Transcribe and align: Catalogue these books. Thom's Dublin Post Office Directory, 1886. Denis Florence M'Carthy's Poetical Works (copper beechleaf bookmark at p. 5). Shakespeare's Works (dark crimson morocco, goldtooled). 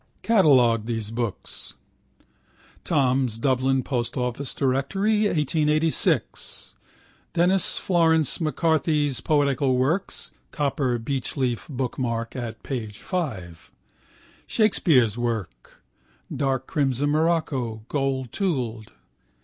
Catalogue 0.23 0.87
these 0.87 1.11
books. 1.11 1.75
Thom's 2.83 3.37
Dublin 3.37 3.83
Post 3.83 4.17
Office 4.17 4.55
Directory, 4.55 5.25
1886. 5.27 6.73
Denis 7.33 7.77
Florence 7.77 8.41
M'Carthy's 8.41 9.21
Poetical 9.21 9.77
Works 9.77 10.31
(copper 10.49 10.97
beechleaf 10.97 11.67
bookmark 11.69 12.35
at 12.35 12.63
p. 12.63 12.87
5). 12.87 13.71
Shakespeare's 14.47 15.19
Works 15.19 15.73
(dark 16.35 16.65
crimson 16.65 17.11
morocco, 17.11 17.83
goldtooled). 17.87 18.87